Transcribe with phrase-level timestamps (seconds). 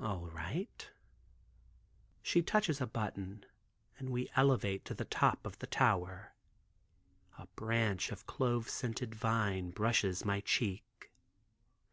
[0.00, 0.90] "All right."
[2.22, 3.46] She touches a button
[4.00, 6.32] and we elevate to the top of the tower.
[7.38, 11.12] A branch of clove scented vine brushes my cheek.